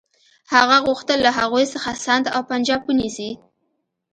[0.53, 3.29] هغه غوښتل له هغوی څخه سند او پنجاب ونیسي.